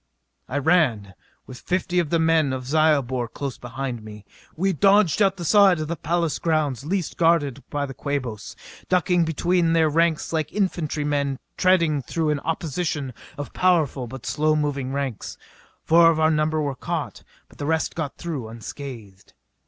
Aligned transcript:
I 0.49 0.57
ran, 0.57 1.13
with 1.45 1.59
fifty 1.59 1.99
of 1.99 2.09
the 2.09 2.17
men 2.17 2.53
of 2.53 2.65
Zyobor 2.65 3.27
close 3.27 3.59
behind 3.59 4.01
me. 4.03 4.25
We 4.55 4.73
dodged 4.73 5.21
out 5.21 5.37
the 5.37 5.45
side 5.45 5.79
of 5.79 5.87
the 5.87 5.95
palace 5.95 6.39
grounds 6.39 6.83
least 6.83 7.17
guarded 7.17 7.61
by 7.69 7.85
the 7.85 7.93
Quabos, 7.93 8.55
ducking 8.89 9.25
between 9.25 9.73
their 9.73 9.89
ranks 9.91 10.33
like 10.33 10.51
infantry 10.51 11.03
men 11.03 11.37
threading 11.55 12.01
through 12.01 12.31
an 12.31 12.39
opposition 12.39 13.13
of 13.37 13.53
powerful 13.53 14.07
but 14.07 14.25
slow 14.25 14.55
moving 14.55 14.91
tanks. 14.91 15.37
Four 15.83 16.09
of 16.09 16.19
our 16.19 16.31
number 16.31 16.59
were 16.59 16.73
caught, 16.75 17.23
but 17.47 17.59
the 17.59 17.67
rest 17.67 17.93
got 17.93 18.17
through 18.17 18.47
unscathed. 18.47 19.33